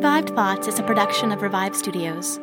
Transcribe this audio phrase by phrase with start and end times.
[0.00, 2.40] Revived Thoughts is a production of Revive Studios.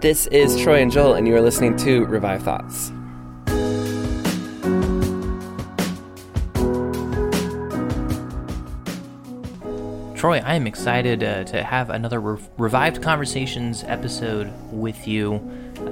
[0.00, 2.88] This is Troy and Joel, and you are listening to Revive Thoughts.
[10.18, 15.34] Troy, I am excited uh, to have another Re- Revived Conversations episode with you,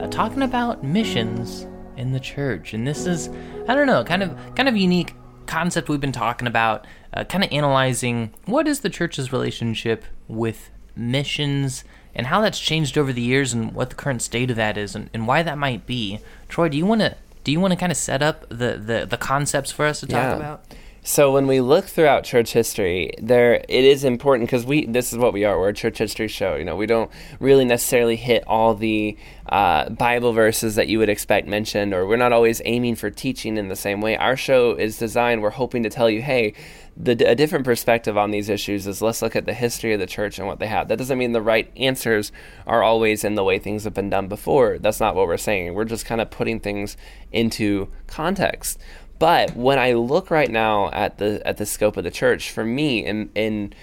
[0.00, 1.66] uh, talking about missions
[1.98, 2.72] in the church.
[2.72, 3.28] And this is,
[3.68, 5.12] I don't know, kind of kind of unique
[5.48, 10.70] concept we've been talking about, uh, kind of analyzing what is the church's relationship with
[10.94, 11.82] missions
[12.14, 14.94] and how that's changed over the years and what the current state of that is
[14.94, 16.20] and, and why that might be.
[16.48, 19.06] Troy, do you want to do you want to kind of set up the, the,
[19.08, 20.36] the concepts for us to talk Yeah.
[20.36, 20.64] about?
[21.02, 25.18] So when we look throughout church history, there it is important because we this is
[25.18, 25.58] what we are.
[25.58, 26.56] We're a church history show.
[26.56, 27.10] You know, we don't
[27.40, 29.16] really necessarily hit all the
[29.48, 33.56] uh, Bible verses that you would expect mentioned, or we're not always aiming for teaching
[33.56, 34.16] in the same way.
[34.16, 35.42] Our show is designed.
[35.42, 36.54] We're hoping to tell you, hey.
[37.00, 40.06] The, a different perspective on these issues is let's look at the history of the
[40.06, 40.88] church and what they have.
[40.88, 42.32] That doesn't mean the right answers
[42.66, 44.78] are always in the way things have been done before.
[44.80, 45.74] That's not what we're saying.
[45.74, 46.96] We're just kind of putting things
[47.30, 48.80] into context.
[49.20, 52.64] But when I look right now at the at the scope of the church, for
[52.64, 53.74] me, and and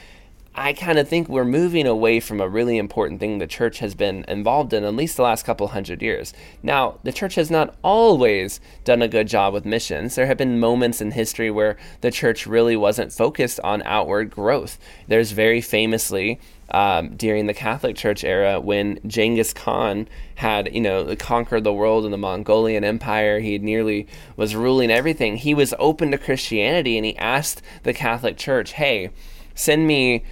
[0.58, 3.94] I kind of think we're moving away from a really important thing the church has
[3.94, 6.34] been involved in at least the last couple hundred years.
[6.64, 10.16] Now, the church has not always done a good job with missions.
[10.16, 14.80] There have been moments in history where the church really wasn't focused on outward growth.
[15.10, 16.40] There's very famously
[16.72, 22.06] um, during the Catholic Church era when Genghis Khan had, you know, conquered the world
[22.06, 23.42] in the Mongolian Empire.
[23.42, 24.08] He nearly
[24.38, 25.36] was ruling everything.
[25.36, 29.10] He was open to Christianity and he asked the Catholic Church, hey,
[29.54, 30.24] send me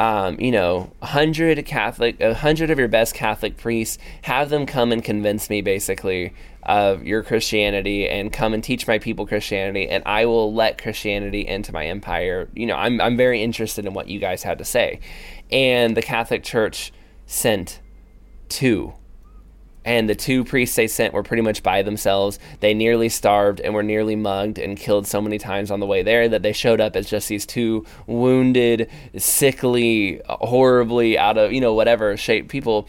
[0.00, 4.92] um, you know, hundred Catholic, a hundred of your best Catholic priests, have them come
[4.92, 10.02] and convince me, basically, of your Christianity, and come and teach my people Christianity, and
[10.06, 12.48] I will let Christianity into my empire.
[12.54, 15.00] You know, I'm I'm very interested in what you guys had to say,
[15.52, 16.94] and the Catholic Church
[17.26, 17.80] sent
[18.48, 18.94] two
[19.84, 22.38] and the two priests they sent were pretty much by themselves.
[22.60, 26.02] They nearly starved and were nearly mugged and killed so many times on the way
[26.02, 31.60] there that they showed up as just these two wounded, sickly, horribly out of, you
[31.60, 32.88] know, whatever shape people.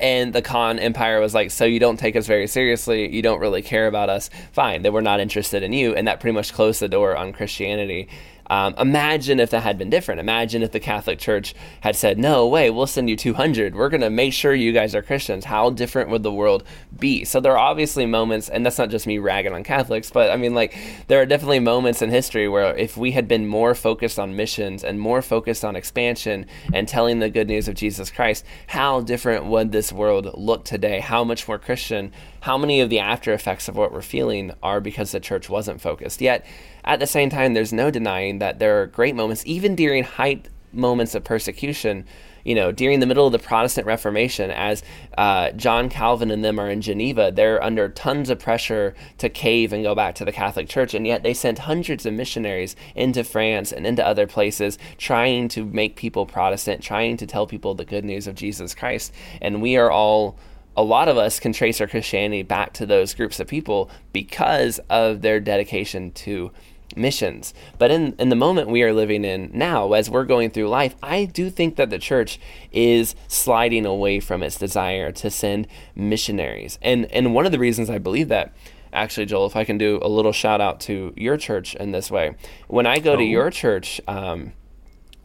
[0.00, 3.14] And the Khan Empire was like, so you don't take us very seriously.
[3.14, 4.30] You don't really care about us.
[4.52, 4.82] Fine.
[4.82, 5.94] They were not interested in you.
[5.94, 8.08] And that pretty much closed the door on Christianity.
[8.50, 10.20] Um, imagine if that had been different.
[10.20, 13.76] Imagine if the Catholic Church had said, "No way, we'll send you 200.
[13.76, 16.64] We're going to make sure you guys are Christians." How different would the world
[16.98, 17.24] be?
[17.24, 20.36] So there are obviously moments, and that's not just me ragging on Catholics, but I
[20.36, 24.18] mean, like, there are definitely moments in history where if we had been more focused
[24.18, 28.44] on missions and more focused on expansion and telling the good news of Jesus Christ,
[28.66, 30.98] how different would this world look today?
[30.98, 32.12] How much more Christian?
[32.40, 35.80] How many of the after effects of what we're feeling are because the church wasn't
[35.80, 36.20] focused?
[36.20, 36.44] Yet,
[36.90, 40.48] at the same time, there's no denying that there are great moments, even during height
[40.72, 42.04] moments of persecution.
[42.42, 44.82] You know, during the middle of the Protestant Reformation, as
[45.16, 49.72] uh, John Calvin and them are in Geneva, they're under tons of pressure to cave
[49.72, 53.22] and go back to the Catholic Church, and yet they sent hundreds of missionaries into
[53.22, 57.84] France and into other places, trying to make people Protestant, trying to tell people the
[57.84, 59.12] good news of Jesus Christ.
[59.40, 60.36] And we are all
[60.76, 64.80] a lot of us can trace our Christianity back to those groups of people because
[64.88, 66.52] of their dedication to
[66.96, 67.54] missions.
[67.78, 70.94] But in, in the moment we are living in now, as we're going through life,
[71.02, 72.40] I do think that the church
[72.72, 76.78] is sliding away from its desire to send missionaries.
[76.82, 78.54] And and one of the reasons I believe that
[78.92, 82.10] actually joel if i can do a little shout out to your church in this
[82.10, 82.34] way
[82.66, 84.52] when i go to your church um,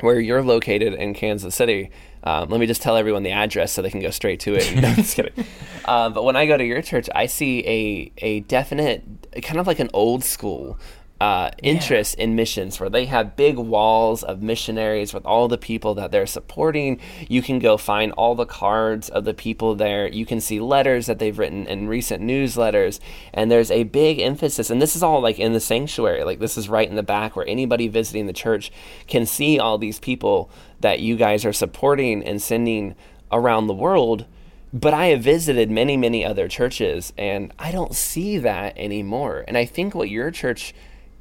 [0.02, 1.90] where you're located in kansas city
[2.26, 4.76] um, let me just tell everyone the address so they can go straight to it.
[4.82, 5.46] no, I'm just kidding.
[5.86, 9.04] Um, but when I go to your church, I see a a definite
[9.44, 10.80] kind of like an old school
[11.22, 15.94] uh, interest in missions where they have big walls of missionaries with all the people
[15.96, 17.00] that they're supporting.
[17.30, 20.08] You can go find all the cards of the people there.
[20.08, 23.00] You can see letters that they've written in recent newsletters.
[23.34, 26.24] And there's a big emphasis, and this is all like in the sanctuary.
[26.26, 28.72] Like this is right in the back where anybody visiting the church
[29.08, 30.50] can see all these people
[30.82, 32.94] that you guys are supporting and sending
[33.32, 34.26] around the world.
[34.74, 39.46] But I have visited many, many other churches, and I don't see that anymore.
[39.48, 40.74] And I think what your church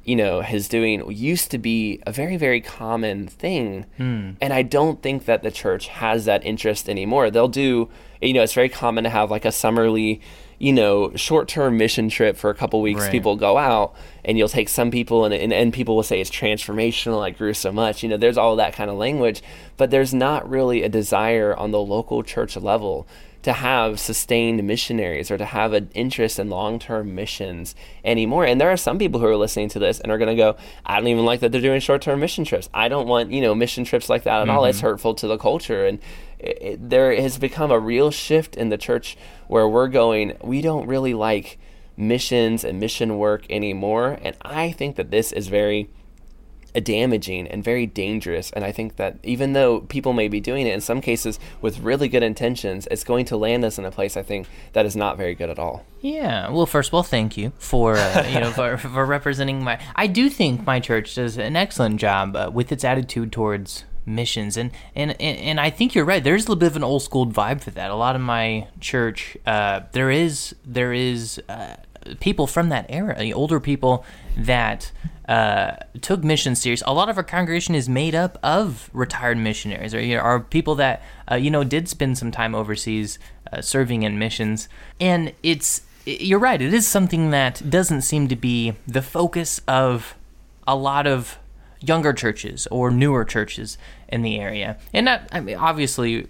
[0.05, 3.85] you know, is doing used to be a very, very common thing.
[3.97, 4.31] Hmm.
[4.39, 7.31] And I don't think that the church has that interest anymore.
[7.31, 7.89] They'll do,
[8.21, 10.21] you know, it's very common to have like a summerly,
[10.59, 13.01] you know, short term mission trip for a couple weeks.
[13.01, 13.11] Right.
[13.11, 16.29] People go out and you'll take some people and, and, and people will say it's
[16.29, 18.03] transformational, I grew so much.
[18.03, 19.41] You know, there's all that kind of language,
[19.75, 23.07] but there's not really a desire on the local church level
[23.45, 28.43] to have sustained missionaries or to have an interest in long-term missions anymore.
[28.43, 30.57] And there are some people who are listening to this and are going to go,
[30.83, 32.71] "I don't even like that they're doing short-term mission trips.
[32.73, 34.65] I don't want you know mission trips like that at all.
[34.65, 34.87] It's mm-hmm.
[34.87, 35.99] hurtful to the culture." And
[36.39, 39.15] it, it- there has become a real shift in the church
[39.47, 40.33] where we're going.
[40.41, 41.59] We don't really like
[41.95, 44.17] missions and mission work anymore.
[44.23, 45.91] And I think that this is very
[46.81, 48.51] damaging and very dangerous.
[48.51, 51.79] And I think that even though people may be doing it in some cases with
[51.79, 54.95] really good intentions, it's going to land us in a place I think that is
[54.95, 55.85] not very good at all.
[56.01, 56.49] Yeah.
[56.49, 59.79] Well, first of all, thank you for uh, you know for, for representing my.
[59.95, 64.57] I do think my church does an excellent job uh, with its attitude towards missions,
[64.57, 66.23] and, and and and I think you're right.
[66.23, 67.91] There's a little bit of an old school vibe for that.
[67.91, 71.75] A lot of my church, uh, there is there is uh,
[72.19, 74.05] people from that era, the older people
[74.37, 74.91] that.
[75.27, 76.83] Uh, took missions serious.
[76.85, 80.39] A lot of our congregation is made up of retired missionaries, or you know, are
[80.39, 83.17] people that uh, you know did spend some time overseas
[83.51, 84.69] uh, serving in missions.
[84.99, 86.61] And it's you're right.
[86.61, 90.15] It is something that doesn't seem to be the focus of
[90.67, 91.39] a lot of
[91.81, 93.77] younger churches or newer churches
[94.07, 94.77] in the area.
[94.93, 96.27] And I mean, obviously,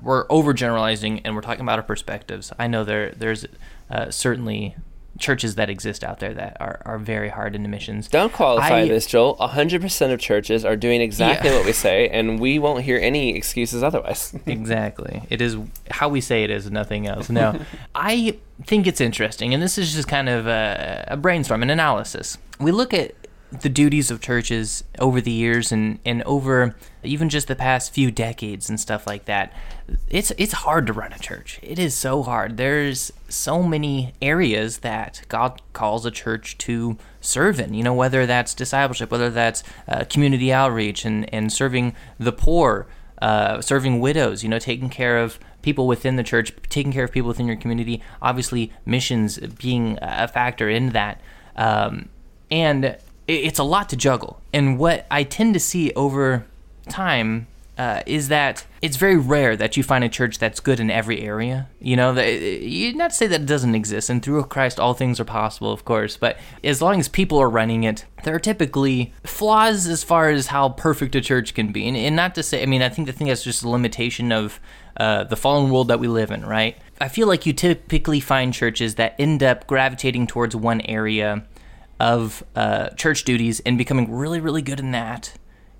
[0.00, 2.52] we're overgeneralizing and we're talking about our perspectives.
[2.58, 3.46] I know there there's
[3.90, 4.76] uh, certainly
[5.22, 8.08] churches that exist out there that are, are very hard into missions.
[8.08, 9.36] Don't qualify I- this, Joel.
[9.36, 11.56] 100% of churches are doing exactly Yeah.
[11.56, 14.34] what we say, and we won't hear any excuses otherwise.
[14.46, 15.22] Exactly.
[15.30, 15.56] It is
[15.90, 17.30] how we say it is nothing else.
[17.30, 17.58] No,
[17.94, 18.36] I
[18.66, 22.36] think it's interesting, and this is just kind of a, a brainstorm, an analysis.
[22.60, 23.14] We look at
[23.60, 28.10] the duties of churches over the years and, and over even just the past few
[28.10, 29.52] decades and stuff like that.
[30.08, 31.58] It's it's hard to run a church.
[31.62, 32.56] It is so hard.
[32.56, 37.74] There's so many areas that God calls a church to serve in.
[37.74, 42.86] You know, whether that's discipleship, whether that's uh, community outreach and, and serving the poor,
[43.20, 47.12] uh, serving widows, you know, taking care of people within the church, taking care of
[47.12, 48.02] people within your community.
[48.22, 51.20] Obviously, missions being a factor in that.
[51.56, 52.08] Um,
[52.50, 52.96] and
[53.28, 54.40] it's a lot to juggle.
[54.52, 56.46] And what I tend to see over
[56.88, 57.46] time
[57.78, 61.22] uh, is that it's very rare that you find a church that's good in every
[61.22, 61.68] area.
[61.80, 65.24] You know, not to say that it doesn't exist, and through Christ all things are
[65.24, 66.16] possible, of course.
[66.16, 70.48] But as long as people are running it, there are typically flaws as far as
[70.48, 71.88] how perfect a church can be.
[71.88, 74.32] And, and not to say, I mean, I think the thing that's just a limitation
[74.32, 74.60] of
[74.98, 76.76] uh, the fallen world that we live in, right?
[77.00, 81.44] I feel like you typically find churches that end up gravitating towards one area
[82.02, 85.34] of uh, church duties and becoming really, really good in that.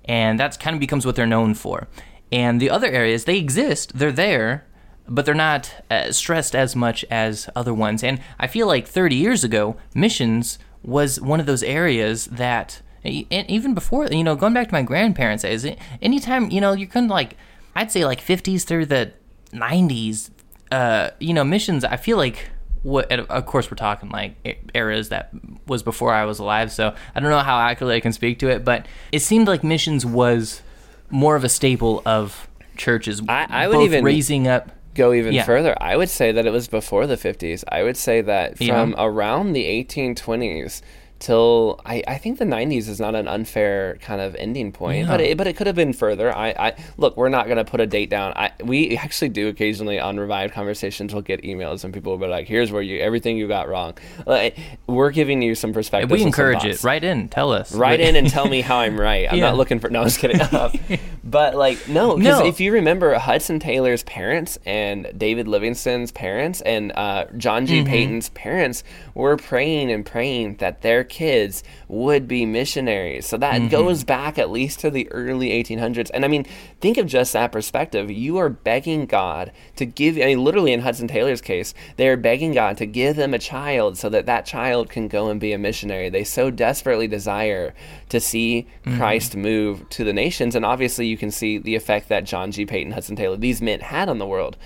[0.05, 1.89] And that's kind of becomes what they're known for.
[2.31, 4.65] And the other areas, they exist, they're there,
[5.07, 8.05] but they're not uh, stressed as much as other ones.
[8.05, 13.49] And I feel like 30 years ago, missions was one of those areas that, and
[13.49, 15.65] even before, you know, going back to my grandparents' days,
[16.01, 17.35] anytime, you know, kind of like,
[17.75, 19.11] I'd say like 50s through the
[19.51, 20.29] 90s,
[20.71, 22.49] uh, you know, missions, I feel like
[22.83, 24.35] what of course we're talking like
[24.75, 25.31] eras that
[25.67, 28.49] was before I was alive, so I don't know how accurately I can speak to
[28.49, 30.61] it, but it seemed like missions was
[31.09, 32.47] more of a staple of
[32.77, 33.21] churches.
[33.29, 34.69] I- I would even- raising up.
[34.95, 35.43] Go even Yeah.
[35.43, 35.75] further.
[35.81, 37.63] I would say that it was before the 50s.
[37.71, 38.73] I would say that Yeah.
[38.75, 40.83] from around the 1820s
[41.23, 45.21] till I, I think the 90s is not an unfair kind of ending point, but
[45.21, 46.35] it, but it could have been further.
[46.35, 48.33] I, I look, we're not going to put a date down.
[48.35, 51.13] I we actually do occasionally on revived conversations.
[51.13, 53.97] We'll get emails and people will be like, "Here's where you everything you got wrong."
[54.27, 56.11] Like, we're giving you some perspective.
[56.11, 56.83] We encourage it.
[56.83, 57.73] Write in, tell us.
[57.73, 59.27] Write in and tell me how I'm right.
[59.31, 59.45] I'm Yeah.
[59.49, 59.89] not looking for.
[59.89, 60.39] No, I was kidding.
[61.33, 62.45] but like, no, because No.
[62.45, 67.83] if you remember Hudson Taylor's parents and David Livingstone's parents and uh, John Mm-hmm.
[67.85, 67.89] G.
[67.89, 68.83] Paton's parents
[69.15, 73.25] were praying and praying that their kids would be missionaries.
[73.25, 73.63] So Mm-hmm.
[73.65, 76.09] that goes back at least to the early 1800s.
[76.13, 76.45] And I mean,
[76.83, 78.11] think of just that perspective.
[78.11, 80.17] You are begging God to give.
[80.17, 83.39] I mean, literally in Hudson Taylor's case, they are begging God to give them a
[83.39, 86.09] child so that that child can go and be a missionary.
[86.09, 87.73] They so desperately desire
[88.09, 88.97] to see Mm-hmm.
[88.97, 92.65] Christ move to the nations, and obviously you can see the effect that John G.
[92.65, 94.57] Paton, Hudson Taylor, these men had on the world.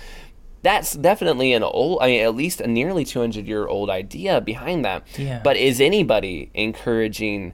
[0.62, 4.84] That's definitely an old, I mean, at least a nearly 200 year old idea behind
[4.84, 5.06] that.
[5.16, 5.40] Yeah.
[5.44, 7.52] But is anybody encouraging,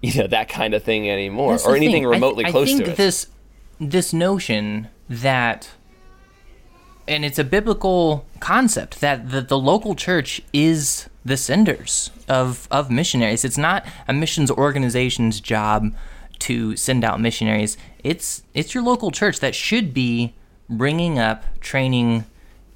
[0.00, 2.06] you know, that kind of thing anymore, That's or anything thing.
[2.06, 2.96] I th- remotely I close think to it?
[2.96, 3.26] this
[3.80, 5.70] this notion that
[7.06, 12.90] and it's a biblical concept that the, the local church is the senders of of
[12.90, 13.44] missionaries.
[13.44, 15.94] It's not a missions organization's job
[16.40, 17.76] to send out missionaries.
[18.04, 20.34] It's it's your local church that should be
[20.68, 22.24] bringing up, training,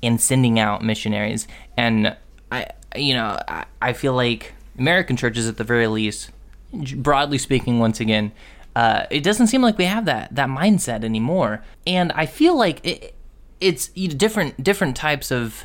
[0.02, 1.46] and sending out missionaries.
[1.76, 2.16] And
[2.50, 2.66] I,
[2.96, 6.30] you know, I, I feel like American churches, at the very least,
[6.72, 8.32] broadly speaking, once again,
[8.74, 11.62] uh, it doesn't seem like we have that that mindset anymore.
[11.86, 13.14] And I feel like it,
[13.60, 15.64] it's you know, different different types of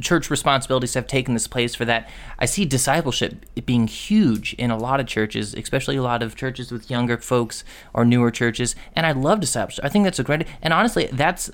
[0.00, 2.08] church responsibilities have taken this place for that.
[2.38, 6.72] I see discipleship being huge in a lot of churches, especially a lot of churches
[6.72, 8.74] with younger folks or newer churches.
[8.96, 9.84] And I love discipleship.
[9.84, 11.50] I think that's a great, and honestly, that's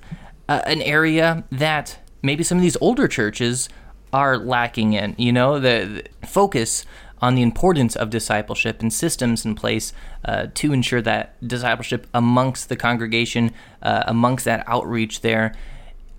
[0.48, 3.68] uh, an area that maybe some of these older churches
[4.12, 5.14] are lacking in.
[5.18, 6.84] You know, the, the focus
[7.20, 9.92] on the importance of discipleship and systems in place
[10.24, 15.54] uh, to ensure that discipleship amongst the congregation, uh, amongst that outreach there,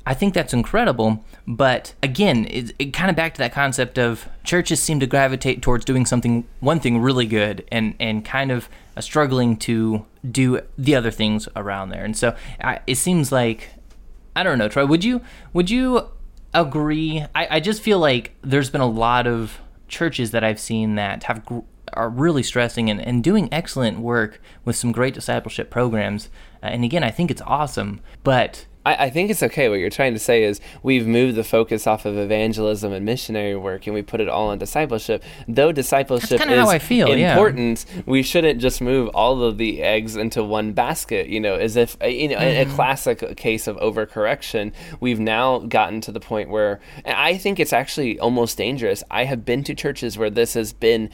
[0.06, 1.24] I think that's incredible.
[1.48, 5.62] But again, it, it kind of back to that concept of churches seem to gravitate
[5.62, 8.68] towards doing something, one thing really good, and and kind of
[8.98, 12.04] uh, struggling to do the other things around there.
[12.04, 13.70] And so I, it seems like
[14.36, 14.86] I don't know, Troy.
[14.86, 15.22] Would you
[15.54, 16.08] would you
[16.54, 17.26] agree?
[17.36, 19.60] I, I just feel like there's been a lot of
[19.92, 21.44] churches that I've seen that have
[21.94, 26.30] are really stressing and, and doing excellent work with some great discipleship programs.
[26.64, 29.70] Uh, and again, I think it's awesome, but I, I, think it's okay.
[29.70, 33.56] What you're trying to say is we've moved the focus off of evangelism and missionary
[33.56, 35.24] work, and we put it all on discipleship.
[35.48, 38.02] Though discipleship is feel, important, yeah.
[38.06, 41.28] we shouldn't just move all of the eggs into one basket.
[41.28, 42.72] You know, as if you know, mm-hmm.
[42.72, 44.74] a classic case of overcorrection.
[45.00, 49.04] We've now gotten to the point where I think it's actually almost dangerous.
[49.12, 51.10] I have been to churches where this has been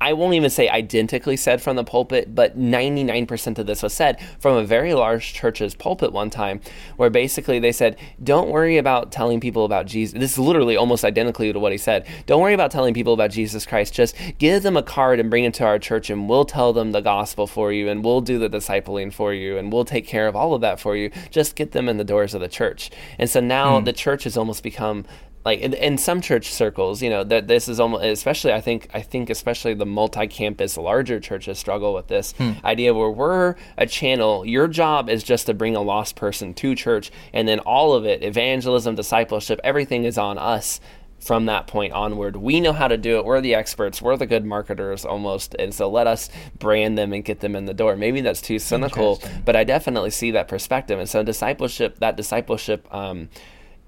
[0.00, 4.18] I won't even say identically said from the pulpit, but 99% of this was said
[4.38, 6.62] from a very large church's pulpit one time,
[6.96, 10.18] where basically they said, Don't worry about telling people about Jesus.
[10.18, 12.06] This is literally almost identically to what he said.
[12.24, 13.92] Don't worry about telling people about Jesus Christ.
[13.92, 16.92] Just give them a card and bring it to our church, and we'll tell them
[16.92, 20.26] the gospel for you, and we'll do the discipling for you, and we'll take care
[20.26, 21.10] of all of that for you.
[21.30, 22.90] Just get them in the doors of the church.
[23.18, 23.84] And so now mm.
[23.84, 25.04] the church has almost become
[25.44, 28.88] like in, in, some church circles, you know, that this is almost especially I think
[28.92, 32.52] I think especially the multi-campus larger churches struggle with this hmm.
[32.64, 34.44] idea where we're a channel.
[34.44, 38.04] Your job is just to bring a lost person to church, and then all of
[38.04, 40.80] it, evangelism, discipleship, everything is on us
[41.20, 42.36] from that point onward.
[42.36, 43.24] We know how to do it.
[43.24, 44.00] We're the experts.
[44.00, 45.54] We're the good marketers almost.
[45.58, 47.96] And so let us brand them and get them in the door.
[47.96, 50.98] Maybe that's too cynical, but I definitely see that perspective.
[50.98, 53.28] And so discipleship, that discipleship, um,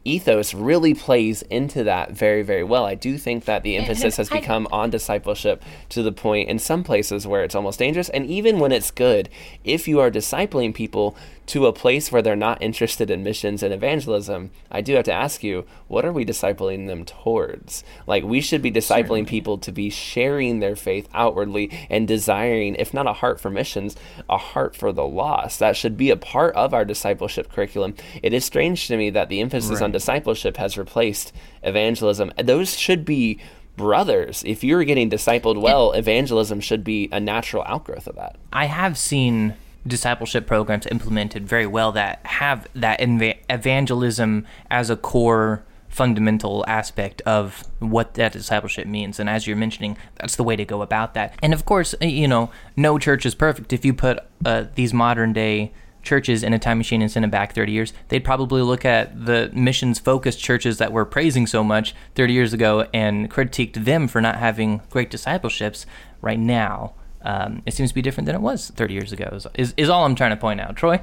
[0.04, 2.85] ethos really plays into that very very well.
[2.85, 6.85] I do think that the emphasis has become on discipleship to the point in some
[6.85, 8.09] places where it's almost dangerous.
[8.09, 9.28] And even when it's good
[9.64, 13.75] if you are discipling people to a place where they're not interested in missions and
[13.75, 17.84] evangelism, I do have to ask you, what are we discipling them towards?
[18.06, 19.25] Like, we should be discipling Certainly.
[19.26, 23.96] people to be sharing their faith outwardly and desiring, if not a heart for missions,
[24.30, 25.58] a heart for the lost.
[25.58, 27.94] That should be a part of our discipleship curriculum.
[28.22, 29.82] It is strange to me that the emphasis right.
[29.82, 31.32] on discipleship has replaced
[31.62, 32.32] evangelism.
[32.42, 33.40] Those should be
[33.76, 34.42] brothers.
[34.46, 38.37] If you're getting discipled well, evangelism should be a natural outgrowth of that.
[38.52, 39.54] I have seen
[39.86, 47.20] discipleship programs implemented very well that have that inv- evangelism as a core fundamental aspect
[47.22, 49.20] of what that discipleship means.
[49.20, 51.34] And as you're mentioning, that's the way to go about that.
[51.42, 53.72] And of course, you know, no church is perfect.
[53.72, 55.72] If you put uh, these modern day
[56.02, 59.26] churches in a time machine and send them back 30 years, they'd probably look at
[59.26, 64.08] the missions focused churches that were praising so much 30 years ago and critiqued them
[64.08, 65.84] for not having great discipleships
[66.22, 69.74] right now um, it seems to be different than it was 30 years ago, is,
[69.76, 70.76] is all I'm trying to point out.
[70.76, 71.00] Troy?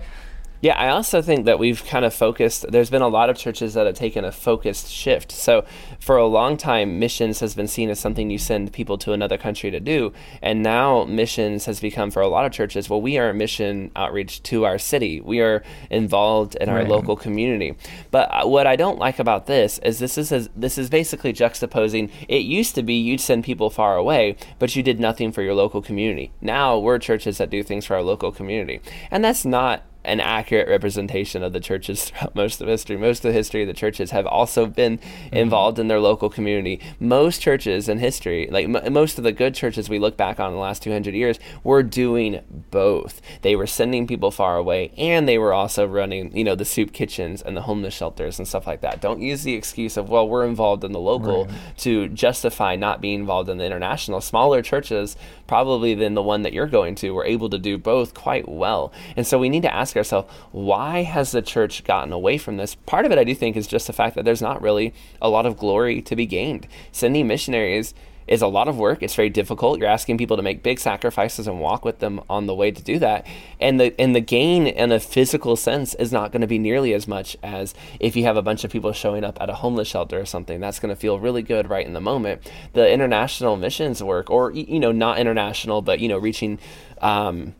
[0.61, 2.65] Yeah, I also think that we've kind of focused.
[2.69, 5.31] There's been a lot of churches that have taken a focused shift.
[5.31, 5.63] So,
[5.99, 9.37] for a long time, missions has been seen as something you send people to another
[9.37, 10.11] country to do.
[10.41, 13.91] And now, missions has become for a lot of churches, well, we are a mission
[13.95, 15.21] outreach to our city.
[15.21, 16.87] We are involved in our right.
[16.87, 17.77] local community.
[18.11, 22.11] But uh, what I don't like about this is this is this is basically juxtaposing.
[22.27, 25.53] It used to be you'd send people far away, but you did nothing for your
[25.53, 26.33] local community.
[26.41, 30.67] Now we're churches that do things for our local community, and that's not an accurate
[30.67, 32.97] representation of the churches throughout most of history.
[32.97, 35.35] Most of the history of the churches have also been mm-hmm.
[35.35, 36.81] involved in their local community.
[36.99, 40.49] Most churches in history, like m- most of the good churches we look back on
[40.49, 43.21] in the last 200 years, were doing both.
[43.41, 46.91] They were sending people far away and they were also running, you know, the soup
[46.91, 49.01] kitchens and the homeless shelters and stuff like that.
[49.01, 51.55] Don't use the excuse of, well, we're involved in the local right.
[51.77, 54.21] to justify not being involved in the international.
[54.21, 55.15] Smaller churches,
[55.47, 58.91] probably than the one that you're going to, were able to do both quite well.
[59.15, 62.75] And so we need to ask ourselves, why has the church gotten away from this?
[62.75, 65.29] Part of it, I do think, is just the fact that there's not really a
[65.29, 66.67] lot of glory to be gained.
[66.91, 67.93] Sending missionaries
[68.29, 69.01] is a lot of work.
[69.01, 69.79] It's very difficult.
[69.79, 72.81] You're asking people to make big sacrifices and walk with them on the way to
[72.81, 73.25] do that.
[73.59, 76.93] And the and the gain in a physical sense is not going to be nearly
[76.93, 79.87] as much as if you have a bunch of people showing up at a homeless
[79.87, 80.59] shelter or something.
[80.59, 82.49] That's going to feel really good right in the moment.
[82.73, 86.59] The international missions work, or you know, not international, but you know, reaching.
[87.01, 87.55] Um,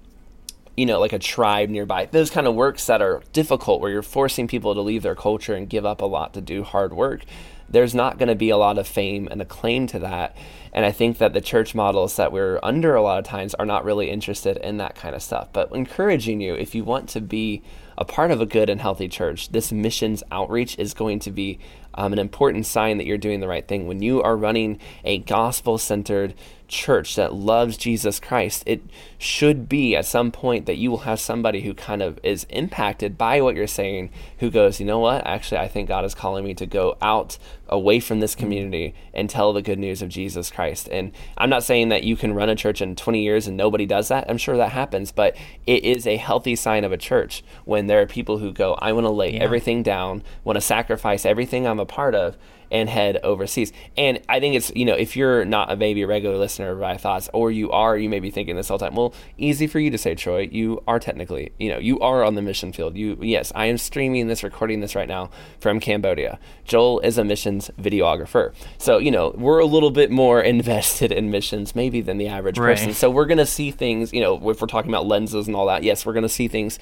[0.80, 2.06] you know, like a tribe nearby.
[2.06, 5.54] Those kind of works that are difficult where you're forcing people to leave their culture
[5.54, 7.26] and give up a lot to do hard work
[7.70, 10.36] there's not going to be a lot of fame and acclaim to that.
[10.74, 13.66] And I think that the church models that we're under a lot of times are
[13.66, 15.50] not really interested in that kind of stuff.
[15.54, 17.64] But encouraging you, if you want to be
[17.98, 21.60] a part of a good and healthy church, this missions outreach is going to be
[21.94, 23.88] um, an important sign that you're doing the right thing.
[23.88, 26.34] When you are running a gospel centered
[26.70, 28.82] church that loves Jesus Christ, it
[29.18, 33.18] should be at some point that you will have somebody who kind of is impacted
[33.18, 35.26] by what you're saying, who goes, you know what?
[35.26, 39.30] Actually, I think God is calling me to go out away from this community and
[39.30, 40.88] tell the good news of Jesus Christ.
[40.92, 43.86] And I'm not saying that you can run a church in 20 years and nobody
[43.86, 44.30] does that.
[44.30, 45.36] I'm sure that happens, but
[45.68, 48.94] it is a healthy sign of a church when there are people who go, I
[48.94, 49.42] want to lay yeah.
[49.42, 52.38] everything down, want to sacrifice everything I'm a part of
[52.72, 53.72] and head overseas.
[53.98, 56.80] And I think it's, you know, if you're not a maybe a regular listener of
[56.80, 58.96] my thoughts, or you are, you may be thinking this all the time.
[58.96, 60.50] Well, easy for you to say, Troy.
[60.52, 62.96] You are technically, you know, you are on the mission field.
[62.96, 66.40] You, yes, I am streaming this, recording this right now from Cambodia.
[66.66, 68.54] Joel is a missions videographer.
[68.78, 72.58] So, you know, we're a little bit more invested in missions maybe than the average
[72.58, 72.78] right.
[72.78, 72.94] person.
[72.94, 75.68] So we're going to see things, you know, if we're talking about lenses and all
[75.68, 76.80] that, yes, we're going to see things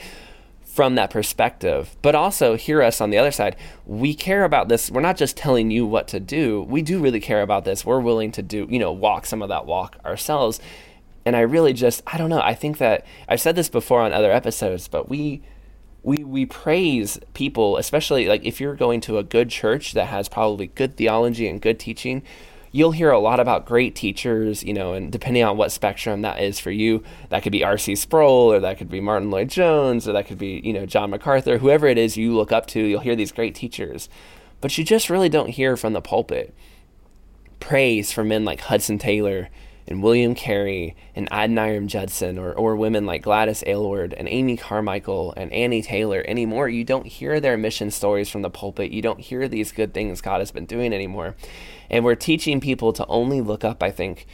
[0.78, 1.98] from that perspective.
[2.04, 3.56] But also, hear us on the other side.
[3.88, 4.92] We care about this.
[4.92, 6.62] We're not just telling you what to do.
[6.70, 7.84] We do really care about this.
[7.84, 10.60] We're willing to do, you know, walk some of that walk ourselves.
[11.26, 12.42] And I really just, I don't know.
[12.42, 15.42] I think that I've said this before on other episodes, but we
[16.04, 20.30] we we praise people, especially like if you're going to a good church that has
[20.30, 22.22] probably good theology and good teaching,
[22.72, 26.42] you'll hear a lot about great teachers, you know, and depending on what spectrum that
[26.42, 27.96] is for you, that could be R.C.
[27.96, 31.58] Sproul or that could be Martyn Lloyd-Jones or that could be, you know, John MacArthur,
[31.58, 34.10] whoever it is you look up to, you'll hear these great teachers.
[34.62, 36.54] But you just really don't hear from the pulpit
[37.60, 39.50] praise from men like Hudson Taylor
[39.88, 45.34] and William Carey and Adoniram Judson or, or women like Gladys Aylward and Amy Carmichael
[45.38, 46.68] and Annie Taylor anymore.
[46.68, 48.92] You don't hear their mission stories from the pulpit.
[48.92, 51.36] You don't hear these good things God has been doing anymore.
[51.90, 54.28] And we're teaching people to only look up, I think,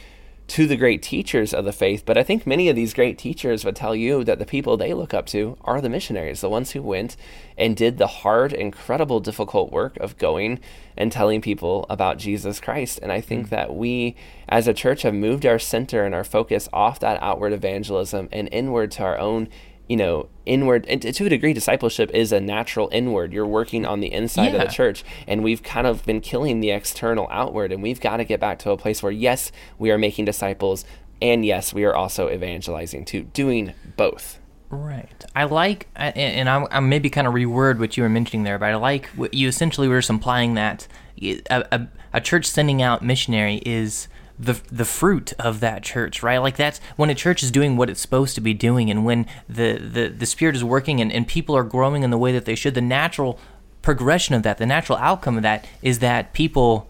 [0.46, 2.04] to the great teachers of the faith.
[2.04, 4.92] But I think many of these great teachers would tell you that the people they
[4.92, 7.16] look up to are the missionaries, the ones who went
[7.56, 10.60] and did the hard, incredible, difficult work of going
[10.96, 12.98] and telling people about Jesus Christ.
[13.02, 13.50] And I think mm.
[13.50, 14.16] that we
[14.48, 18.48] as a church have moved our center and our focus off that outward evangelism and
[18.52, 19.48] inward to our own
[19.88, 23.32] you know, inward, and to a degree, discipleship is a natural inward.
[23.32, 24.62] You're working on the inside yeah.
[24.62, 28.16] of the church, and we've kind of been killing the external outward, and we've got
[28.16, 30.84] to get back to a place where, yes, we are making disciples,
[31.20, 34.40] and yes, we are also evangelizing too, doing both.
[34.70, 35.24] Right.
[35.36, 38.70] I like, and I'm, I'm maybe kind of reword what you were mentioning there, but
[38.70, 40.88] I like what you essentially were just implying that
[41.22, 46.38] a, a, a church sending out missionary is the the fruit of that church, right?
[46.38, 49.26] Like that's when a church is doing what it's supposed to be doing, and when
[49.48, 52.44] the the, the spirit is working and, and people are growing in the way that
[52.44, 52.74] they should.
[52.74, 53.38] The natural
[53.82, 56.88] progression of that, the natural outcome of that, is that people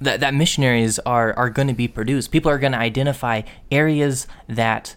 [0.00, 2.30] that that missionaries are are going to be produced.
[2.30, 4.96] People are going to identify areas that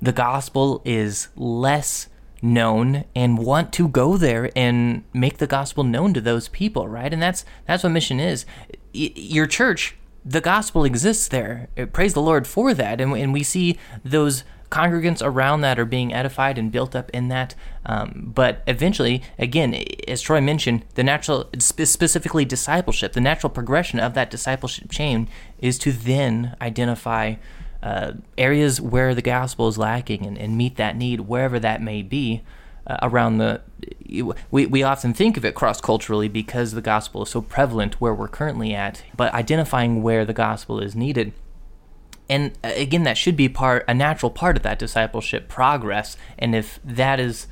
[0.00, 2.08] the gospel is less
[2.42, 7.12] known and want to go there and make the gospel known to those people, right?
[7.12, 8.44] And that's that's what mission is.
[8.92, 11.68] your church the gospel exists there.
[11.76, 13.00] Uh, praise the Lord for that.
[13.00, 17.28] And, and we see those congregants around that are being edified and built up in
[17.28, 17.54] that.
[17.84, 24.14] Um, but eventually, again, as Troy mentioned, the natural, specifically discipleship, the natural progression of
[24.14, 27.34] that discipleship chain is to then identify
[27.82, 32.00] uh, areas where the gospel is lacking and, and meet that need wherever that may
[32.00, 32.42] be
[32.86, 33.60] uh, around the
[34.50, 38.14] we, we often think of it cross culturally because the gospel is so prevalent where
[38.14, 41.32] we're currently at but identifying where the gospel is needed
[42.28, 46.54] and uh, again that should be part a natural part of that discipleship progress and
[46.54, 47.46] if that is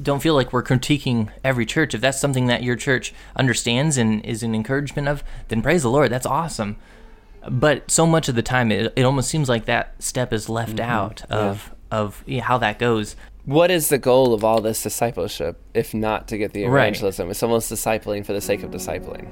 [0.00, 4.24] don't feel like we're critiquing every church if that's something that your church understands and
[4.24, 6.76] is an encouragement of then praise the lord that's awesome
[7.50, 10.76] but so much of the time it, it almost seems like that step is left
[10.76, 10.90] mm-hmm.
[10.90, 11.98] out of yeah.
[11.98, 16.38] of how that goes what is the goal of all this discipleship if not to
[16.38, 17.26] get the evangelism?
[17.26, 17.30] Right.
[17.32, 19.30] It's almost discipling for the sake of discipling.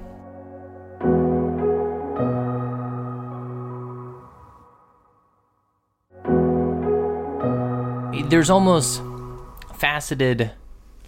[8.29, 9.03] There's almost
[9.75, 10.53] faceted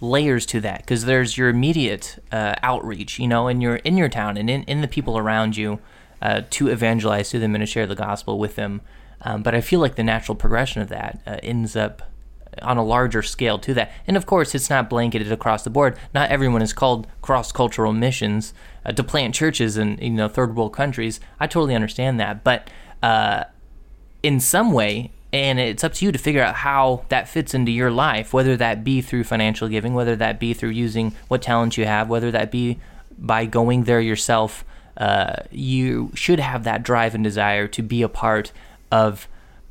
[0.01, 4.09] layers to that because there's your immediate uh, outreach, you know, in your in your
[4.09, 5.79] town and in, in the people around you
[6.21, 8.81] uh, to evangelize to them and to share the gospel with them.
[9.21, 12.03] Um, but I feel like the natural progression of that uh, ends up
[12.61, 13.91] on a larger scale to that.
[14.07, 15.97] And of course, it's not blanketed across the board.
[16.13, 18.53] Not everyone is called cross-cultural missions
[18.85, 21.19] uh, to plant churches in you know third world countries.
[21.39, 22.69] I totally understand that, but
[23.03, 23.45] uh,
[24.23, 27.71] in some way, and it's up to you to figure out how that fits into
[27.71, 31.77] your life, whether that be through financial giving, whether that be through using what talents
[31.77, 32.79] you have, whether that be
[33.17, 34.63] by going there yourself.
[34.97, 38.53] Uh, you should have that drive and desire to be a part
[38.91, 39.27] of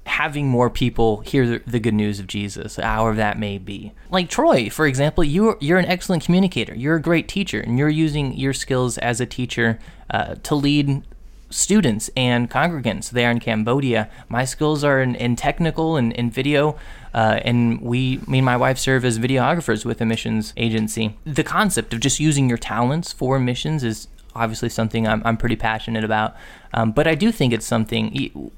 [0.06, 3.92] having more people hear the, good news of Jesus, however that may be.
[4.10, 6.74] Like Troy, for example, you're you're an excellent communicator.
[6.74, 9.78] You're a great teacher, and you're using your skills as a teacher
[10.10, 11.02] uh, to lead
[11.50, 14.10] students and congregants there in Cambodia.
[14.28, 16.76] My skills are in, in technical and in video,
[17.14, 21.16] uh, and we, me and my wife serve as videographers with a missions agency.
[21.24, 25.54] The concept of just using your talents for missions is obviously something I'm, I'm pretty
[25.54, 26.34] passionate about,
[26.72, 28.50] um, but I do think it's something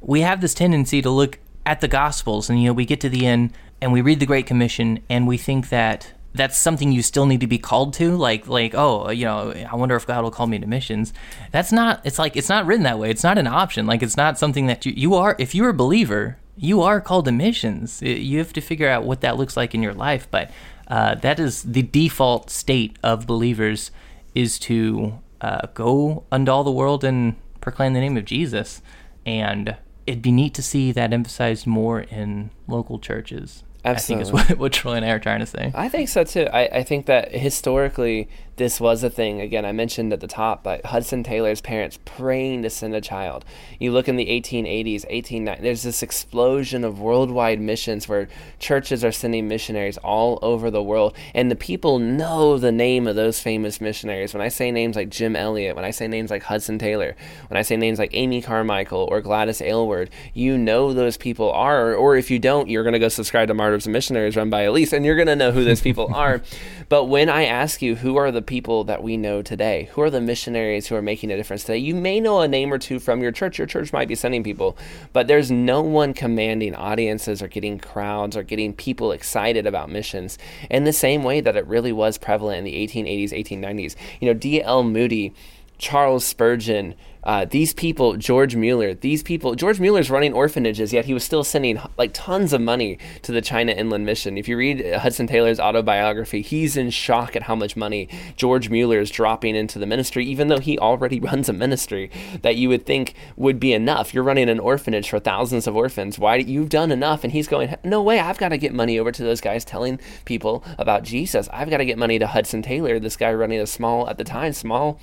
[0.00, 3.08] we have this tendency to look at the Gospels, and you know, we get to
[3.08, 7.02] the end and we read the Great Commission, and we think that that's something you
[7.02, 10.22] still need to be called to like like oh you know i wonder if god
[10.22, 11.12] will call me to missions.
[11.50, 13.10] That's not it's like it's not written that way.
[13.10, 13.86] It's not an option.
[13.86, 17.26] Like it's not something that you you are if you're a believer you are called
[17.26, 18.00] to missions.
[18.02, 20.50] You have to figure out what that looks like in your life but
[20.88, 23.90] uh, that is the default state of believers
[24.34, 28.82] is to uh, go unto all the world and proclaim the name of jesus.
[29.24, 34.22] And it'd be neat to see that emphasized more in local churches Absolutely.
[34.22, 35.70] I think is what, what Troy and I are trying to say.
[35.74, 36.46] I think so too.
[36.52, 39.40] I, I think that historically this was a thing.
[39.40, 43.44] Again, I mentioned at the top, but Hudson Taylor's parents praying to send a child.
[43.78, 49.12] You look in the 1880s, 1890s, there's this explosion of worldwide missions where churches are
[49.12, 53.80] sending missionaries all over the world, and the people know the name of those famous
[53.80, 54.32] missionaries.
[54.32, 57.14] When I say names like Jim Elliot, when I say names like Hudson Taylor,
[57.48, 61.94] when I say names like Amy Carmichael or Gladys Aylward, you know those people are,
[61.94, 64.62] or if you don't, you're going to go subscribe to Martyrs and Missionaries run by
[64.62, 66.40] Elise, and you're going to know who those people are.
[66.88, 69.90] But when I ask you who are the people that we know today?
[69.92, 71.78] Who are the missionaries who are making a difference today?
[71.78, 73.58] You may know a name or two from your church.
[73.58, 74.76] Your church might be sending people,
[75.12, 80.38] but there's no one commanding audiences or getting crowds or getting people excited about missions
[80.70, 83.96] in the same way that it really was prevalent in the 1880s, 1890s.
[84.20, 84.84] You know, D.L.
[84.84, 85.34] Moody,
[85.78, 86.94] Charles Spurgeon,
[87.26, 91.42] uh, these people, George Mueller, these people, George Mueller's running orphanages, yet he was still
[91.42, 94.38] sending like tons of money to the China Inland Mission.
[94.38, 99.00] If you read Hudson Taylor's autobiography, he's in shock at how much money George Mueller
[99.00, 102.12] is dropping into the ministry, even though he already runs a ministry
[102.42, 104.14] that you would think would be enough.
[104.14, 106.20] You're running an orphanage for thousands of orphans.
[106.20, 107.24] Why you've done enough?
[107.24, 109.98] And he's going, no way, I've got to get money over to those guys telling
[110.26, 111.48] people about Jesus.
[111.52, 114.24] I've got to get money to Hudson Taylor, this guy running a small, at the
[114.24, 115.00] time, small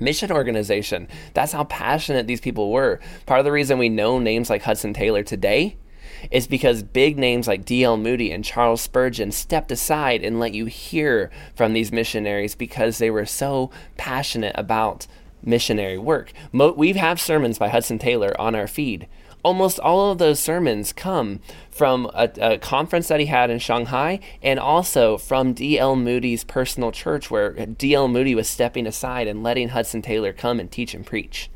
[0.00, 1.08] mission organization.
[1.34, 3.00] That's how passionate these people were.
[3.26, 5.76] Part of the reason we know names like Hudson Taylor today
[6.30, 7.96] is because big names like D.L.
[7.96, 13.10] Moody and Charles Spurgeon stepped aside and let you hear from these missionaries because they
[13.10, 15.06] were so passionate about
[15.42, 16.32] missionary work.
[16.52, 19.08] Mo- we have sermons by Hudson Taylor on our feed
[19.42, 24.20] almost all of those sermons come from a, a, conference that he had in Shanghai
[24.42, 25.96] and also from D.L.
[25.96, 28.08] Moody's personal church, where D.L.
[28.08, 31.50] Moody was stepping aside and letting Hudson Taylor come and teach and preach.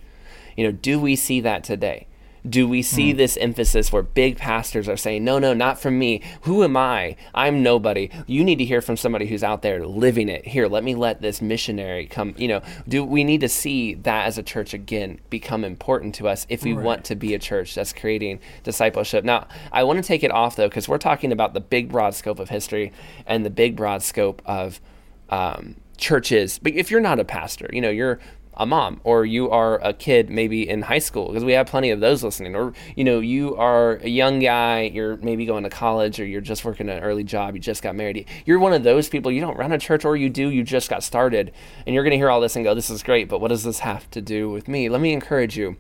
[0.57, 2.07] You know, do we see that today?
[2.49, 3.17] Do we see mm.
[3.17, 6.21] this emphasis where big pastors are saying, no, no, not from me.
[6.43, 7.17] Who am I?
[7.35, 8.11] I'm nobody.
[8.27, 10.47] You need to hear from somebody who's out there living it.
[10.47, 12.35] Here, let me let this missionary come.
[12.37, 16.29] You know, do we need to see that as a church again become important to
[16.29, 16.85] us if we right.
[16.85, 19.25] want to be a church that's creating discipleship?
[19.25, 22.15] Now, I want to take it off though, because we're talking about the big, broad
[22.15, 22.93] scope of history
[23.27, 24.81] and the big, broad scope of
[25.31, 26.59] um, churches.
[26.59, 28.21] But if you're not a pastor, you know, you're
[28.57, 31.91] a mom or you are a kid maybe in high school because we have plenty
[31.91, 32.55] of those listening.
[32.55, 36.41] Or you know you are a young guy you're maybe going to college or you're
[36.41, 38.27] just working an early job you just got married.
[38.45, 40.91] You're one of those people you don't run a church or you do you just
[40.91, 41.53] got started.
[41.87, 43.65] And you're going to hear all this and go this is great but what does
[43.65, 44.89] this have to do with me?
[44.89, 45.77] Let me encourage you.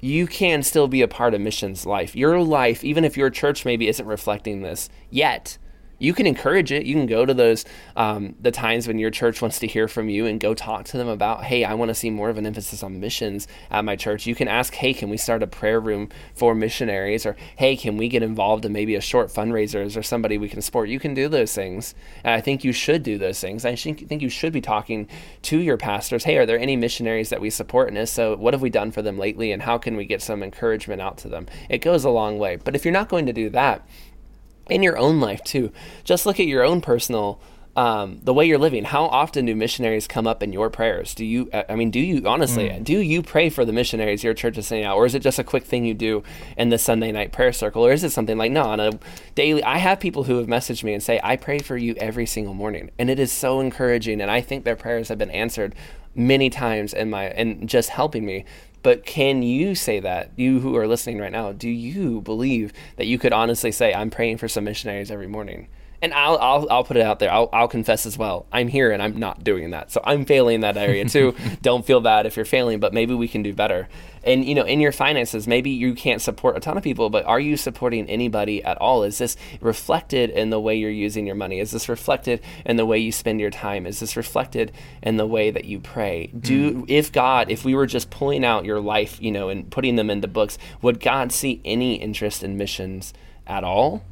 [0.00, 2.16] You can still be a part of missions life.
[2.16, 5.58] Your life even if your church maybe isn't reflecting this yet
[6.00, 6.86] you can encourage it.
[6.86, 10.08] You can go to those um, the times when your church wants to hear from
[10.08, 12.46] you and go talk to them about, hey, I want to see more of an
[12.46, 14.26] emphasis on missions at my church.
[14.26, 17.96] You can ask, hey, can we start a prayer room for missionaries, or hey, can
[17.96, 20.88] we get involved in maybe a short fundraisers or somebody we can support?
[20.88, 23.64] You can do those things, and I think you should do those things.
[23.64, 25.06] I think you should be talking
[25.42, 26.24] to your pastors.
[26.24, 28.10] Hey, are there any missionaries that we support in this?
[28.10, 31.02] So what have we done for them lately, and how can we get some encouragement
[31.02, 31.46] out to them?
[31.68, 32.56] It goes a long way.
[32.56, 33.86] But if you're not going to do that,
[34.70, 35.72] in your own life too.
[36.04, 37.40] Just look at your own personal
[37.76, 38.84] um, the way you're living.
[38.84, 41.14] How often do missionaries come up in your prayers?
[41.14, 42.82] Do you, I mean, do you honestly, mm.
[42.82, 45.38] do you pray for the missionaries your church is sending out, or is it just
[45.38, 46.22] a quick thing you do
[46.56, 48.98] in the Sunday night prayer circle, or is it something like no, on a
[49.34, 49.62] daily?
[49.62, 52.54] I have people who have messaged me and say, I pray for you every single
[52.54, 55.74] morning, and it is so encouraging, and I think their prayers have been answered
[56.14, 58.44] many times in my and just helping me
[58.82, 63.06] but can you say that, you who are listening right now, do you believe that
[63.06, 65.68] you could honestly say, I'm praying for some missionaries every morning?
[66.02, 67.32] and I'll, I'll, I'll put it out there.
[67.32, 68.46] I'll, I'll confess as well.
[68.52, 69.90] I'm here and I'm not doing that.
[69.90, 71.34] So I'm failing that area too.
[71.62, 73.88] Don't feel bad if you're failing, but maybe we can do better.
[74.24, 77.24] And you know, in your finances, maybe you can't support a ton of people, but
[77.24, 79.02] are you supporting anybody at all?
[79.02, 81.60] Is this reflected in the way you're using your money?
[81.60, 83.86] Is this reflected in the way you spend your time?
[83.86, 86.28] Is this reflected in the way that you pray?
[86.38, 86.84] Do mm.
[86.88, 90.10] if God, if we were just pulling out your life, you know, and putting them
[90.10, 93.14] into books, would God see any interest in missions
[93.46, 94.02] at all?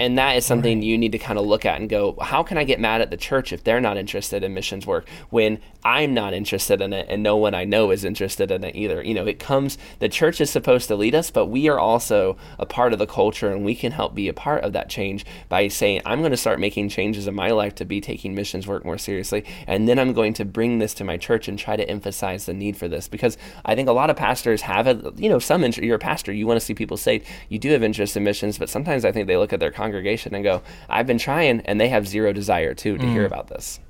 [0.00, 0.84] And that is something right.
[0.84, 3.10] you need to kind of look at and go, how can I get mad at
[3.10, 7.06] the church if they're not interested in missions work when I'm not interested in it
[7.10, 9.02] and no one I know is interested in it either?
[9.02, 12.38] You know, it comes, the church is supposed to lead us, but we are also
[12.58, 15.26] a part of the culture and we can help be a part of that change
[15.50, 18.66] by saying, I'm going to start making changes in my life to be taking missions
[18.66, 19.44] work more seriously.
[19.66, 22.54] And then I'm going to bring this to my church and try to emphasize the
[22.54, 25.62] need for this because I think a lot of pastors have a, you know, some,
[25.62, 27.26] interest, you're a pastor, you want to see people saved.
[27.50, 29.89] You do have interest in missions, but sometimes I think they look at their congregation
[29.90, 33.12] congregation and go, I've been trying, and they have zero desire too to mm.
[33.12, 33.80] hear about this.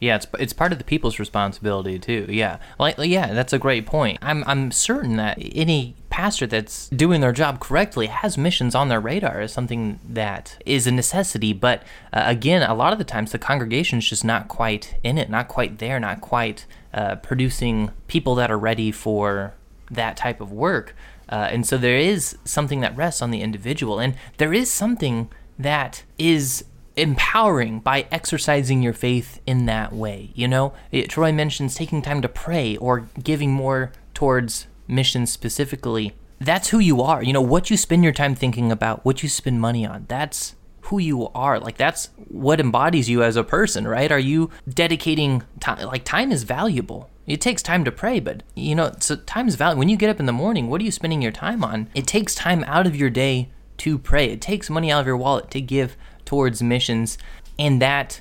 [0.00, 2.26] Yeah, it's it's part of the people's responsibility too.
[2.28, 4.18] Yeah, like yeah, that's a great point.
[4.20, 9.00] I'm I'm certain that any pastor that's doing their job correctly has missions on their
[9.00, 11.52] radar as something that is a necessity.
[11.52, 15.30] But uh, again, a lot of the times the congregation's just not quite in it,
[15.30, 19.54] not quite there, not quite uh, producing people that are ready for
[19.90, 20.94] that type of work.
[21.28, 25.30] Uh, and so there is something that rests on the individual, and there is something
[25.58, 26.64] that is
[26.96, 30.30] empowering by exercising your faith in that way.
[30.34, 36.14] You know, it, Troy mentions taking time to pray or giving more towards missions specifically.
[36.40, 37.22] That's who you are.
[37.22, 40.54] You know, what you spend your time thinking about, what you spend money on, that's
[40.82, 41.58] who you are.
[41.58, 44.12] Like that's what embodies you as a person, right?
[44.12, 45.86] Are you dedicating time?
[45.86, 47.10] Like time is valuable.
[47.26, 49.78] It takes time to pray, but you know, so time is valuable.
[49.78, 51.88] When you get up in the morning, what are you spending your time on?
[51.94, 54.26] It takes time out of your day to pray.
[54.26, 57.16] It takes money out of your wallet to give towards missions,
[57.58, 58.20] and that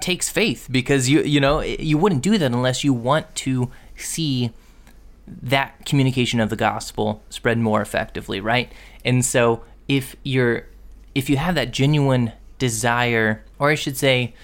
[0.00, 4.52] takes faith because you you know you wouldn't do that unless you want to see
[5.26, 8.72] that communication of the gospel spread more effectively, right?
[9.04, 10.66] And so if you're
[11.14, 14.34] if you have that genuine desire, or I should say,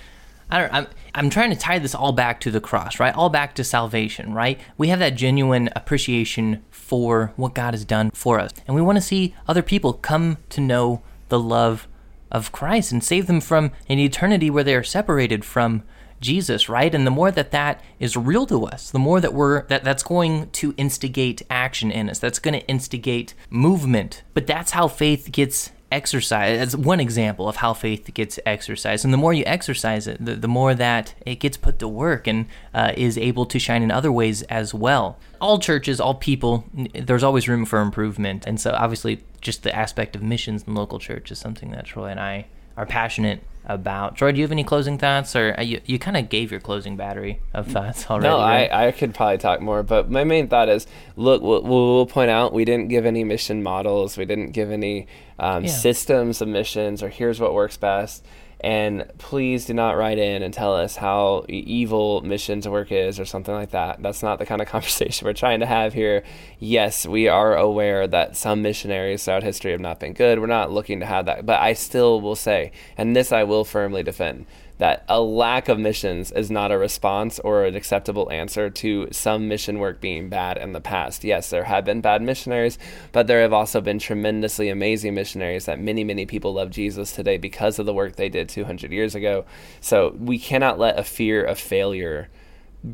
[0.50, 0.74] I don't.
[0.74, 3.14] I'm, I'm trying to tie this all back to the cross, right?
[3.14, 4.60] All back to salvation, right?
[4.76, 8.50] We have that genuine appreciation for what God has done for us.
[8.66, 11.88] And we want to see other people come to know the love
[12.30, 15.84] of Christ and save them from an eternity where they are separated from
[16.20, 16.94] Jesus, right?
[16.94, 20.02] And the more that that is real to us, the more that we're that that's
[20.02, 22.18] going to instigate action in us.
[22.18, 24.22] That's going to instigate movement.
[24.32, 29.04] But that's how faith gets exercise as one example of how faith gets exercised.
[29.04, 32.26] And the more you exercise it the, the more that it gets put to work
[32.26, 35.18] and uh, is able to shine in other ways as well.
[35.40, 38.46] All churches all people there's always room for improvement.
[38.46, 42.06] And so obviously just the aspect of missions in local church is something that troy
[42.06, 44.16] and i are passionate about.
[44.16, 46.60] Troy, do you have any closing thoughts, or uh, you you kind of gave your
[46.60, 48.28] closing battery of thoughts already?
[48.28, 48.70] No, right?
[48.70, 52.30] I, I could probably talk more, but my main thought is, look, we'll, we'll point
[52.30, 55.06] out we didn't give any mission models, we didn't give any
[55.38, 55.70] um, yeah.
[55.70, 58.24] systems of missions, or here's what works best.
[58.64, 63.26] And please do not write in and tell us how evil missions work is or
[63.26, 64.02] something like that.
[64.02, 66.24] That's not the kind of conversation we're trying to have here.
[66.58, 70.38] Yes, we are aware that some missionaries throughout history have not been good.
[70.38, 71.44] We're not looking to have that.
[71.44, 74.46] But I still will say, and this I will firmly defend,
[74.78, 79.46] that a lack of missions is not a response or an acceptable answer to some
[79.48, 81.24] mission work being bad in the past.
[81.24, 82.78] Yes, there have been bad missionaries,
[83.12, 87.36] but there have also been tremendously amazing missionaries that many, many people love Jesus today
[87.36, 89.44] because of the work they did 200 years ago.
[89.80, 92.28] So we cannot let a fear of failure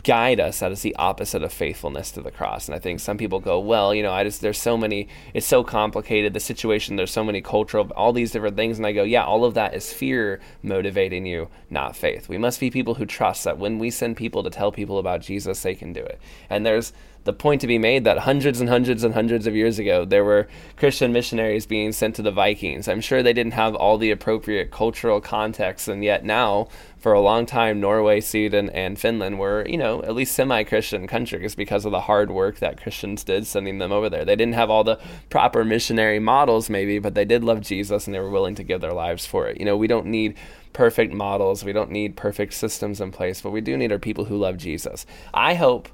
[0.05, 2.69] guide us that is the opposite of faithfulness to the cross.
[2.69, 5.47] And i think some people go well you know i just there's so many it's
[5.47, 8.79] so complicated the situation there's so many cultural all these different things.
[8.79, 12.29] And i go yeah all of that is fear motivating you not faith.
[12.29, 15.23] We must be people who trust that when we send people to tell people about
[15.23, 16.21] jesus they can do it.
[16.49, 16.93] And there's
[17.25, 20.25] the point to be made that hundreds and hundreds and hundreds of years ago there
[20.25, 22.89] were Christian missionaries being sent to the Vikings.
[22.89, 27.21] I'm sure they didn't have all the appropriate cultural context, and yet now, for a
[27.21, 31.85] long time, Norway, Sweden, and Finland were, you know, at least semi Christian countries because
[31.85, 34.25] of the hard work that Christians did sending them over there.
[34.25, 38.15] They didn't have all the proper missionary models, maybe, but they did love Jesus and
[38.15, 39.59] they were willing to give their lives for it.
[39.59, 40.37] You know, we don't need
[40.73, 44.27] perfect models, we don't need perfect systems in place, but we do need our people
[44.27, 45.05] who love Jesus.
[45.35, 45.89] I hope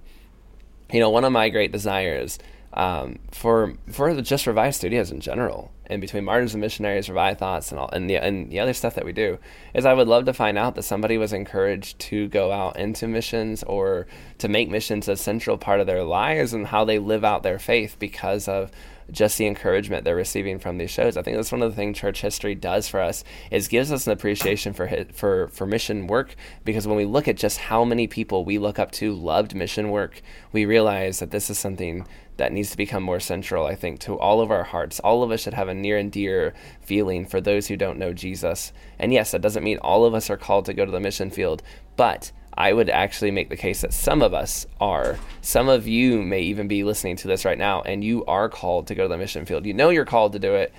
[0.93, 2.39] you know, one of my great desires
[2.77, 7.71] um, for for just Revive Studios in general, and between Martyrs and Missionaries, Revive Thoughts,
[7.71, 9.39] and all, and the and the other stuff that we do,
[9.73, 13.09] is I would love to find out that somebody was encouraged to go out into
[13.09, 14.07] missions or
[14.39, 17.59] to make missions a central part of their lives and how they live out their
[17.59, 18.71] faith because of
[19.11, 21.17] just the encouragement they're receiving from these shows.
[21.17, 24.07] I think that's one of the things church history does for us is gives us
[24.07, 28.07] an appreciation for for for mission work because when we look at just how many
[28.07, 32.53] people we look up to loved mission work, we realize that this is something that
[32.53, 35.01] needs to become more central, I think, to all of our hearts.
[35.01, 38.13] All of us should have a near and dear feeling for those who don't know
[38.13, 38.73] Jesus.
[38.99, 41.31] And yes, that doesn't mean all of us are called to go to the mission
[41.31, 41.63] field,
[41.97, 45.19] but I would actually make the case that some of us are.
[45.43, 48.87] Some of you may even be listening to this right now, and you are called
[48.87, 49.67] to go to the mission field.
[49.67, 50.73] You know you're called to do it.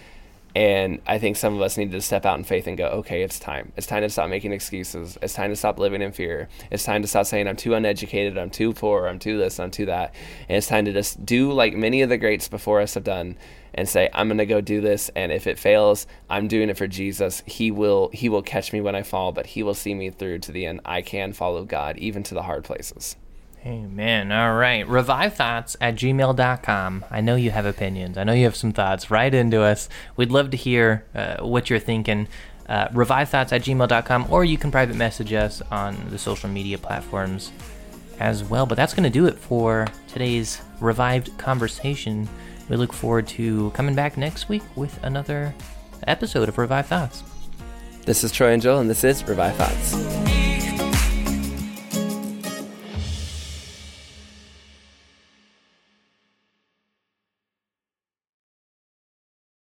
[0.56, 3.22] And I think some of us need to step out in faith and go, okay,
[3.22, 3.72] it's time.
[3.78, 5.18] It's time to stop making excuses.
[5.22, 6.50] It's time to stop living in fear.
[6.72, 9.72] It's time to stop saying, I'm too uneducated, I'm too poor, I'm too this, I'm
[9.72, 10.16] too that.
[10.50, 13.38] And it's time to just do like many of the greats before us have done
[13.78, 16.78] and say i'm going to go do this and if it fails i'm doing it
[16.78, 19.94] for jesus he will he will catch me when i fall but he will see
[19.94, 23.16] me through to the end i can follow god even to the hard places
[23.66, 24.32] Amen.
[24.32, 24.88] All right.
[24.88, 27.06] Revive thoughts at gmail.com.
[27.10, 28.18] I know you have opinions.
[28.18, 29.12] I know you have some thoughts.
[29.12, 29.90] Write into us.
[30.16, 32.28] We'd love to hear uh, what you're thinking.
[32.70, 36.78] Uh, revive thoughts at gmail.com, or you can private message us on the social media
[36.78, 37.52] platforms
[38.20, 38.66] as well.
[38.66, 42.28] But that's going to do it for today's revived conversation.
[42.70, 45.54] We look forward to coming back next week with another
[46.06, 47.24] episode of Revive Thoughts.
[48.06, 50.47] This is Troy and Joel, and this is Revive Thoughts.